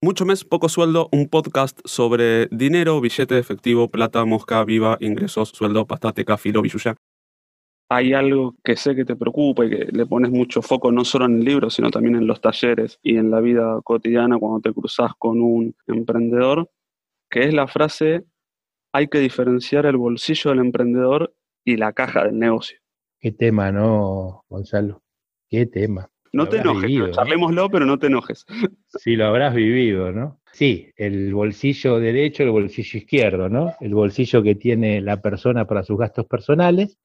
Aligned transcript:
Mucho 0.00 0.24
mes, 0.24 0.44
poco 0.44 0.68
sueldo, 0.68 1.08
un 1.10 1.28
podcast 1.28 1.80
sobre 1.84 2.46
dinero, 2.52 3.00
billete 3.00 3.34
de 3.34 3.40
efectivo, 3.40 3.90
plata, 3.90 4.24
mosca, 4.24 4.62
viva, 4.62 4.96
ingresos, 5.00 5.48
sueldo, 5.48 5.88
pastateca, 5.88 6.36
filo, 6.36 6.62
billuya. 6.62 6.94
Hay 7.88 8.12
algo 8.12 8.54
que 8.62 8.76
sé 8.76 8.94
que 8.94 9.04
te 9.04 9.16
preocupa 9.16 9.66
y 9.66 9.70
que 9.70 9.86
le 9.90 10.06
pones 10.06 10.30
mucho 10.30 10.62
foco 10.62 10.92
no 10.92 11.04
solo 11.04 11.24
en 11.24 11.38
el 11.38 11.44
libro, 11.44 11.68
sino 11.68 11.90
también 11.90 12.14
en 12.14 12.28
los 12.28 12.40
talleres 12.40 13.00
y 13.02 13.16
en 13.16 13.32
la 13.32 13.40
vida 13.40 13.80
cotidiana 13.82 14.38
cuando 14.38 14.60
te 14.60 14.72
cruzas 14.72 15.10
con 15.18 15.40
un 15.40 15.74
emprendedor, 15.88 16.70
que 17.28 17.40
es 17.40 17.52
la 17.52 17.66
frase, 17.66 18.24
hay 18.92 19.08
que 19.08 19.18
diferenciar 19.18 19.84
el 19.86 19.96
bolsillo 19.96 20.50
del 20.50 20.60
emprendedor 20.60 21.34
y 21.64 21.76
la 21.76 21.92
caja 21.92 22.22
del 22.22 22.38
negocio. 22.38 22.78
Qué 23.18 23.32
tema, 23.32 23.72
¿no, 23.72 24.44
Gonzalo? 24.48 25.02
Qué 25.48 25.66
tema. 25.66 26.08
No 26.32 26.48
te 26.48 26.58
enojes, 26.58 26.90
charlémoslo, 27.12 27.70
pero 27.70 27.86
no 27.86 27.98
te 27.98 28.08
enojes. 28.08 28.46
Sí, 28.88 29.16
lo 29.16 29.26
habrás 29.26 29.54
vivido, 29.54 30.12
¿no? 30.12 30.40
Sí, 30.52 30.90
el 30.96 31.32
bolsillo 31.34 32.00
derecho, 32.00 32.42
el 32.42 32.50
bolsillo 32.50 32.98
izquierdo, 32.98 33.48
¿no? 33.48 33.74
El 33.80 33.94
bolsillo 33.94 34.42
que 34.42 34.54
tiene 34.54 35.00
la 35.00 35.20
persona 35.20 35.66
para 35.66 35.82
sus 35.82 35.98
gastos 35.98 36.26
personales 36.26 36.98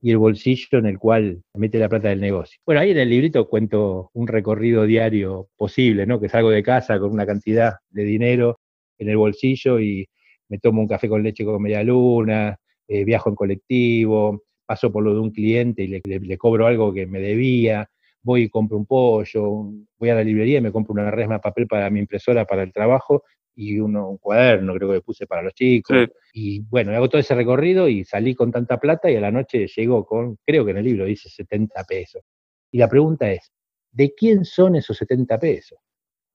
y 0.00 0.10
el 0.10 0.18
bolsillo 0.18 0.78
en 0.78 0.86
el 0.86 0.98
cual 0.98 1.42
mete 1.54 1.78
la 1.78 1.88
plata 1.88 2.08
del 2.08 2.20
negocio. 2.20 2.60
Bueno, 2.66 2.80
ahí 2.80 2.90
en 2.90 2.98
el 2.98 3.08
librito 3.08 3.48
cuento 3.48 4.10
un 4.12 4.28
recorrido 4.28 4.84
diario 4.84 5.48
posible, 5.56 6.06
¿no? 6.06 6.20
Que 6.20 6.28
salgo 6.28 6.50
de 6.50 6.62
casa 6.62 6.98
con 6.98 7.10
una 7.10 7.26
cantidad 7.26 7.74
de 7.90 8.04
dinero 8.04 8.60
en 8.98 9.08
el 9.08 9.16
bolsillo 9.16 9.80
y 9.80 10.08
me 10.48 10.58
tomo 10.58 10.82
un 10.82 10.88
café 10.88 11.08
con 11.08 11.22
leche 11.22 11.44
con 11.44 11.62
media 11.62 11.82
luna, 11.82 12.56
eh, 12.86 13.04
viajo 13.04 13.30
en 13.30 13.36
colectivo, 13.36 14.44
paso 14.66 14.92
por 14.92 15.02
lo 15.02 15.14
de 15.14 15.20
un 15.20 15.30
cliente 15.30 15.82
y 15.82 15.88
le 15.88 16.38
cobro 16.38 16.66
algo 16.66 16.92
que 16.92 17.06
me 17.06 17.20
debía, 17.20 17.88
voy 18.22 18.44
y 18.44 18.48
compro 18.48 18.76
un 18.76 18.86
pollo, 18.86 19.72
voy 19.98 20.08
a 20.10 20.14
la 20.14 20.24
librería 20.24 20.58
y 20.58 20.62
me 20.62 20.72
compro 20.72 20.92
una 20.92 21.10
resma 21.10 21.34
de 21.34 21.40
papel 21.40 21.66
para 21.66 21.88
mi 21.90 22.00
impresora 22.00 22.44
para 22.44 22.62
el 22.62 22.72
trabajo 22.72 23.24
y 23.54 23.80
uno, 23.80 24.10
un 24.10 24.18
cuaderno 24.18 24.74
creo 24.74 24.92
que 24.92 25.00
puse 25.00 25.26
para 25.26 25.42
los 25.42 25.52
chicos. 25.52 26.08
Y 26.32 26.60
bueno, 26.60 26.94
hago 26.94 27.08
todo 27.08 27.20
ese 27.20 27.34
recorrido 27.34 27.88
y 27.88 28.04
salí 28.04 28.34
con 28.34 28.52
tanta 28.52 28.78
plata 28.78 29.10
y 29.10 29.16
a 29.16 29.20
la 29.20 29.32
noche 29.32 29.66
llego 29.66 30.06
con, 30.06 30.38
creo 30.46 30.64
que 30.64 30.70
en 30.70 30.76
el 30.76 30.84
libro 30.84 31.04
dice 31.04 31.28
70 31.28 31.82
pesos. 31.84 32.22
Y 32.70 32.78
la 32.78 32.88
pregunta 32.88 33.30
es, 33.30 33.52
¿de 33.90 34.14
quién 34.14 34.44
son 34.44 34.76
esos 34.76 34.96
70 34.98 35.38
pesos? 35.40 35.78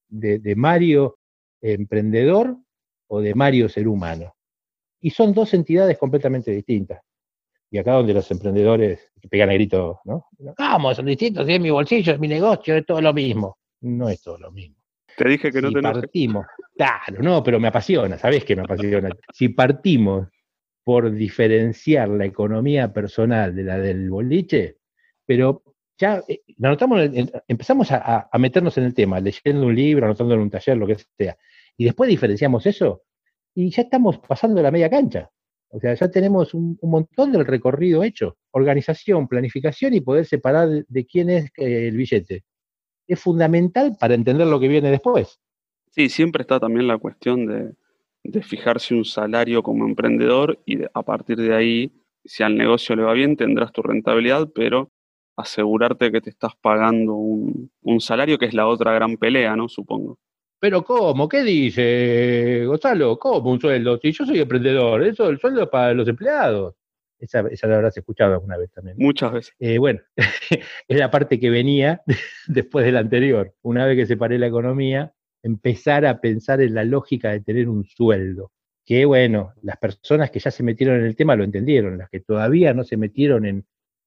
¿De, 0.10 0.40
de 0.40 0.56
Mario 0.56 1.20
emprendedor 1.62 2.58
o 3.08 3.22
de 3.22 3.34
Mario 3.34 3.70
ser 3.70 3.88
humano? 3.88 4.36
Y 5.00 5.12
son 5.12 5.34
dos 5.34 5.54
entidades 5.54 5.98
completamente 5.98 6.52
distintas. 6.52 7.02
Y 7.74 7.80
acá 7.80 7.94
donde 7.94 8.14
los 8.14 8.30
emprendedores 8.30 9.12
pegan 9.32 9.50
el 9.50 9.56
grito, 9.56 10.00
¿no? 10.06 10.28
Vamos, 10.60 10.96
son 10.96 11.08
distintos, 11.08 11.50
es 11.50 11.60
mi 11.60 11.72
bolsillo, 11.72 12.14
es 12.14 12.20
mi 12.20 12.28
negocio, 12.28 12.76
es 12.76 12.86
todo 12.86 13.02
lo 13.02 13.12
mismo. 13.14 13.58
No 13.82 14.10
es 14.10 14.22
todo 14.22 14.38
lo 14.38 14.52
mismo. 14.52 14.76
Te 15.18 15.28
dije 15.28 15.52
que 15.52 15.60
no 15.60 15.70
si 15.70 15.74
te 15.74 15.82
partimos, 15.82 16.46
claro, 16.78 17.24
no, 17.24 17.42
pero 17.42 17.60
me 17.60 17.70
apasiona, 17.70 18.20
¿sabés 18.20 18.46
que 18.46 18.56
me 18.56 18.62
apasiona? 18.62 19.10
Si 19.34 19.50
partimos 19.50 20.28
por 20.84 21.12
diferenciar 21.12 22.10
la 22.10 22.26
economía 22.26 22.94
personal 22.94 23.56
de 23.56 23.64
la 23.64 23.80
del 23.80 24.08
boliche, 24.08 24.78
pero 25.26 25.64
ya 25.98 26.22
eh, 26.28 26.44
empezamos 27.48 27.92
a, 27.92 28.30
a, 28.32 28.38
meternos 28.38 28.78
en 28.78 28.84
el 28.84 28.94
tema, 28.94 29.20
leyendo 29.20 29.66
un 29.66 29.76
libro, 29.76 30.06
anotando 30.06 30.36
en 30.36 30.42
un 30.42 30.52
taller, 30.52 30.78
lo 30.78 30.86
que 30.86 30.98
sea, 31.18 31.36
y 31.76 31.86
después 31.86 32.08
diferenciamos 32.08 32.68
eso, 32.68 33.02
y 33.56 33.72
ya 33.72 33.82
estamos 33.82 34.20
pasando 34.20 34.62
la 34.62 34.70
media 34.70 34.92
cancha. 34.92 35.32
O 35.76 35.80
sea, 35.80 35.96
ya 35.96 36.08
tenemos 36.08 36.54
un, 36.54 36.78
montón 36.84 37.32
del 37.32 37.48
recorrido 37.48 38.04
hecho. 38.04 38.38
Organización, 38.52 39.28
planificación 39.28 39.96
y 39.96 40.02
poder 40.02 40.26
separar 40.28 40.70
de, 40.70 41.06
quién 41.08 41.32
es 41.32 41.46
eh, 41.58 41.88
el 41.88 41.98
billete. 41.98 42.44
Es 43.08 43.20
fundamental 43.20 43.98
para 44.00 44.14
entender 44.14 44.46
lo 44.46 44.60
que 44.60 44.68
viene 44.68 44.92
después. 44.92 45.40
Sí, 45.90 46.10
siempre 46.10 46.44
está 46.44 46.60
también 46.60 46.88
la 46.88 47.00
cuestión 47.00 47.48
de, 47.48 47.74
fijarse 48.44 48.94
un 48.94 49.04
salario 49.04 49.64
como 49.64 49.86
emprendedor 49.86 50.60
y 50.64 50.84
a 50.94 51.02
partir 51.02 51.38
de 51.38 51.56
ahí, 51.56 51.92
si 52.24 52.44
al 52.44 52.56
negocio 52.56 52.96
le 52.96 53.02
va 53.02 53.14
bien, 53.14 53.36
tendrás 53.36 53.72
tu 53.72 53.82
rentabilidad, 53.82 54.50
pero 54.54 54.92
asegurarte 55.36 56.12
que 56.12 56.22
te 56.22 56.30
estás 56.30 56.54
pagando 56.62 57.16
un, 57.16 57.72
un 57.82 58.00
salario, 58.00 58.38
que 58.38 58.46
es 58.46 58.54
la 58.54 58.68
otra 58.68 58.94
gran 58.94 59.18
pelea, 59.18 59.56
¿no? 59.56 59.68
Supongo. 59.68 60.20
Pero 60.64 60.82
¿cómo? 60.82 61.28
¿Qué 61.28 61.44
dice 61.44 62.64
Gonzalo? 62.66 63.20
¿Cómo 63.20 63.52
un 63.52 63.60
sueldo? 63.60 63.98
Si 63.98 64.14
yo 64.14 64.26
soy 64.26 64.40
emprendedor, 64.40 65.04
eso 65.04 65.28
el 65.28 65.38
sueldo 65.38 65.64
es 65.64 65.68
para 65.68 65.94
los 65.94 66.08
empleados. 66.08 66.76
Esa, 67.20 67.42
esa 67.52 67.68
la 67.68 67.76
habrás 67.76 67.98
escuchado 67.98 68.36
alguna 68.36 68.56
vez 68.56 68.72
también. 68.72 68.96
Muchas 68.98 69.34
veces. 69.34 69.54
Eh, 69.60 69.78
bueno, 69.78 70.00
es 70.88 70.98
la 70.98 71.12
parte 71.12 71.38
que 71.38 71.50
venía 71.50 72.02
después 72.48 72.86
de 72.86 72.94
la 72.94 73.02
anterior. 73.02 73.54
Una 73.62 73.86
vez 73.86 73.98
que 73.98 74.06
separé 74.06 74.40
la 74.40 74.48
economía, 74.48 75.14
empezar 75.42 76.06
a 76.06 76.22
pensar 76.22 76.62
en 76.62 76.76
la 76.76 76.86
lógica 76.86 77.32
de 77.32 77.42
tener 77.42 77.68
un 77.68 77.84
sueldo. 77.84 78.54
Que 78.86 79.04
bueno, 79.04 79.52
las 79.64 79.76
personas 79.76 80.32
que 80.32 80.40
ya 80.40 80.50
se 80.50 80.64
metieron 80.64 80.96
en 80.96 81.08
el 81.08 81.18
tema 81.18 81.36
lo 81.36 81.44
entendieron, 81.44 81.98
las 81.98 82.10
que 82.10 82.22
todavía 82.22 82.74
no 82.74 82.86
se 82.86 82.96
metieron 82.96 83.46
en 83.46 83.66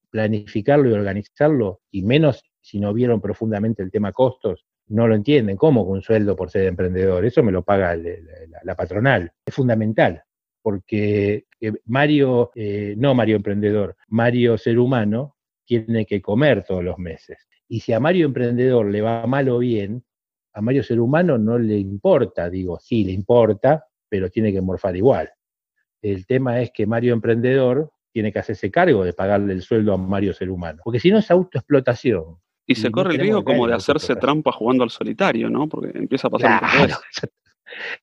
planificarlo 0.09 0.89
y 0.89 0.93
organizarlo, 0.93 1.81
y 1.91 2.01
menos 2.01 2.43
si 2.61 2.79
no 2.79 2.95
vieron 2.95 3.21
profundamente 3.21 3.83
el 3.83 3.91
tema 3.91 4.11
costos, 4.11 4.65
no 4.87 5.07
lo 5.07 5.15
entienden. 5.15 5.57
¿Cómo 5.57 5.83
un 5.83 6.01
sueldo 6.01 6.35
por 6.35 6.49
ser 6.49 6.65
emprendedor? 6.67 7.25
Eso 7.25 7.43
me 7.43 7.51
lo 7.51 7.63
paga 7.63 7.95
la, 7.95 8.75
patronal. 8.75 9.31
Es 9.45 9.53
fundamental, 9.53 10.23
porque 10.61 11.45
eh, 11.59 11.73
Mario, 11.85 12.51
eh, 12.55 12.95
no 12.97 13.13
Mario 13.13 13.37
emprendedor, 13.37 13.95
Mario 14.07 14.57
ser 14.57 14.79
humano, 14.79 15.35
tiene 15.65 16.05
que 16.05 16.21
comer 16.21 16.63
todos 16.63 16.83
los 16.83 16.97
meses. 16.97 17.47
Y 17.67 17.81
si 17.81 17.93
a 17.93 17.99
Mario 17.99 18.25
emprendedor 18.25 18.89
le 18.89 19.01
va 19.01 19.27
mal 19.27 19.49
o 19.49 19.59
bien, 19.59 20.03
a 20.53 20.61
Mario 20.61 20.83
ser 20.83 20.99
humano 20.99 21.37
no 21.37 21.59
le 21.59 21.77
importa, 21.77 22.49
digo, 22.49 22.79
sí 22.79 23.03
le 23.03 23.11
importa, 23.11 23.85
pero 24.09 24.29
tiene 24.29 24.51
que 24.51 24.61
morfar 24.61 24.95
igual. 24.95 25.29
El 26.01 26.25
tema 26.25 26.61
es 26.61 26.71
que 26.71 26.87
Mario 26.87 27.13
emprendedor 27.13 27.91
tiene 28.11 28.31
que 28.31 28.39
hacerse 28.39 28.71
cargo 28.71 29.03
de 29.03 29.13
pagarle 29.13 29.53
el 29.53 29.61
sueldo 29.61 29.93
a 29.93 29.97
Mario 29.97 30.33
ser 30.33 30.49
humano, 30.49 30.81
porque 30.83 30.99
si 30.99 31.11
no 31.11 31.19
es 31.19 31.29
autoexplotación. 31.29 32.37
Y 32.67 32.75
se 32.75 32.91
corre 32.91 33.13
el 33.13 33.19
riesgo 33.19 33.45
como 33.45 33.65
de 33.65 33.73
hacerse 33.73 34.17
trampa 34.17 34.51
jugando 34.51 34.83
al 34.83 34.89
solitario, 34.89 35.49
¿no? 35.49 35.69
Porque 35.69 35.97
empieza 35.97 36.27
a 36.27 36.31
pasar. 36.31 36.61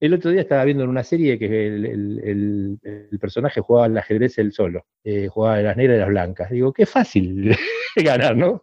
el 0.00 0.14
otro 0.14 0.30
día 0.30 0.40
estaba 0.40 0.64
viendo 0.64 0.84
en 0.84 0.90
una 0.90 1.04
serie 1.04 1.38
que 1.38 1.66
el, 1.66 2.78
personaje 3.20 3.60
jugaba 3.60 3.86
al 3.86 3.98
ajedrez 3.98 4.38
él 4.38 4.52
solo, 4.52 4.86
eh, 5.04 5.28
jugaba 5.28 5.58
de 5.58 5.64
las 5.64 5.76
negras 5.76 5.96
y 5.96 6.00
las 6.00 6.08
blancas. 6.08 6.50
Digo, 6.50 6.72
qué 6.72 6.86
fácil 6.86 7.54
ganar, 7.96 8.36
¿no? 8.36 8.62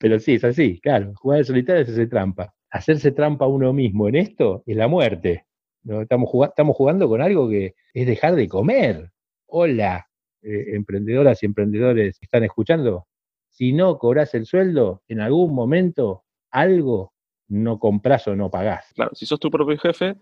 Pero 0.00 0.18
sí, 0.18 0.34
es 0.34 0.44
así, 0.44 0.80
claro. 0.80 1.12
Jugar 1.14 1.38
al 1.38 1.44
solitario 1.44 1.82
es 1.82 1.88
hacerse 1.88 2.08
trampa. 2.08 2.52
Hacerse 2.70 3.12
trampa 3.12 3.44
a 3.44 3.48
uno 3.48 3.72
mismo 3.72 4.08
en 4.08 4.16
esto 4.16 4.64
es 4.66 4.76
la 4.76 4.88
muerte. 4.88 5.46
¿no? 5.84 6.02
Estamos, 6.02 6.28
jugando, 6.28 6.52
estamos 6.52 6.76
jugando 6.76 7.08
con 7.08 7.22
algo 7.22 7.48
que 7.48 7.74
es 7.94 8.06
dejar 8.06 8.34
de 8.34 8.48
comer. 8.48 9.10
Hola, 9.46 10.08
eh, 10.42 10.74
emprendedoras 10.74 11.42
y 11.42 11.46
emprendedores 11.46 12.18
que 12.18 12.26
están 12.26 12.44
escuchando, 12.44 13.06
si 13.48 13.72
no 13.72 13.98
cobras 13.98 14.34
el 14.34 14.46
sueldo, 14.46 15.02
en 15.08 15.20
algún 15.20 15.54
momento 15.54 16.24
algo 16.50 17.12
no 17.48 17.78
compras 17.78 18.28
o 18.28 18.36
no 18.36 18.50
pagás. 18.50 18.92
Claro, 18.94 19.14
si 19.14 19.26
sos 19.26 19.40
tu 19.40 19.50
propio 19.50 19.78
jefe, 19.78 20.16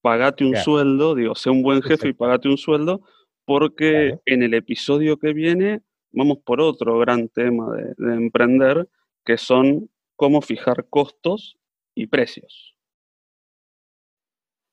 pagate 0.00 0.44
un 0.44 0.56
sueldo, 0.56 1.14
digo, 1.14 1.34
sé 1.34 1.50
un 1.50 1.62
buen 1.62 1.82
jefe 1.82 2.08
y 2.08 2.12
pagate 2.12 2.48
un 2.48 2.56
sueldo, 2.56 3.02
porque 3.44 4.18
en 4.26 4.42
el 4.42 4.54
episodio 4.54 5.18
que 5.18 5.32
viene 5.32 5.82
vamos 6.12 6.38
por 6.44 6.60
otro 6.60 6.98
gran 6.98 7.28
tema 7.28 7.74
de, 7.76 7.94
de 7.96 8.14
emprender, 8.14 8.88
que 9.24 9.36
son 9.36 9.90
cómo 10.16 10.40
fijar 10.40 10.86
costos 10.88 11.58
y 11.94 12.06
precios. 12.06 12.74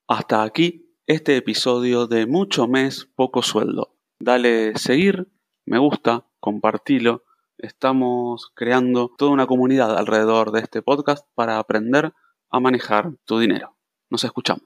Hasta 0.08 0.42
aquí 0.42 0.94
este 1.06 1.36
episodio 1.36 2.06
de 2.06 2.26
Mucho 2.26 2.66
Mes, 2.66 3.10
Poco 3.14 3.42
Sueldo. 3.42 3.96
Dale 4.18 4.76
seguir, 4.76 5.28
me 5.66 5.78
gusta, 5.78 6.26
compartilo 6.40 7.25
estamos 7.58 8.50
creando 8.54 9.10
toda 9.16 9.32
una 9.32 9.46
comunidad 9.46 9.96
alrededor 9.96 10.52
de 10.52 10.60
este 10.60 10.82
podcast 10.82 11.26
para 11.34 11.58
aprender 11.58 12.12
a 12.50 12.60
manejar 12.60 13.12
tu 13.24 13.38
dinero. 13.38 13.76
Nos 14.10 14.24
escuchamos. 14.24 14.62